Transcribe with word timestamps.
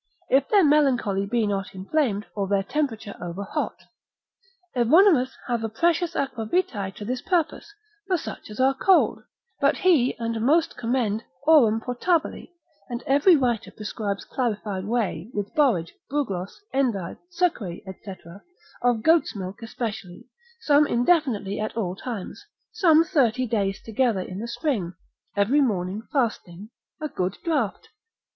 If 0.31 0.47
their 0.49 0.63
melancholy 0.63 1.27
be 1.27 1.45
not 1.45 1.75
inflamed, 1.75 2.25
or 2.33 2.47
their 2.47 2.63
temperature 2.63 3.15
over 3.21 3.43
hot. 3.43 3.83
Evonimus 4.75 5.29
hath 5.47 5.61
a 5.61 5.69
precious 5.69 6.15
aquavitae 6.15 6.95
to 6.95 7.05
this 7.05 7.21
purpose, 7.21 7.71
for 8.07 8.17
such 8.17 8.49
as 8.49 8.59
are 8.59 8.73
cold. 8.73 9.19
But 9.59 9.77
he 9.77 10.17
and 10.17 10.41
most 10.43 10.75
commend 10.75 11.23
aurum 11.45 11.81
potabile, 11.81 12.47
and 12.89 13.03
every 13.05 13.35
writer 13.35 13.69
prescribes 13.69 14.25
clarified 14.25 14.85
whey, 14.85 15.29
with 15.35 15.53
borage, 15.53 15.93
bugloss, 16.09 16.59
endive, 16.73 17.17
succory, 17.29 17.83
&c. 18.03 18.11
of 18.81 19.03
goat's 19.03 19.35
milk 19.35 19.61
especially, 19.61 20.25
some 20.61 20.87
indefinitely 20.87 21.59
at 21.59 21.77
all 21.77 21.95
times, 21.95 22.43
some 22.71 23.03
thirty 23.03 23.45
days 23.45 23.79
together 23.83 24.21
in 24.21 24.39
the 24.39 24.47
spring, 24.47 24.93
every 25.37 25.61
morning 25.61 26.01
fasting, 26.11 26.71
a 26.99 27.07
good 27.07 27.37
draught. 27.43 27.89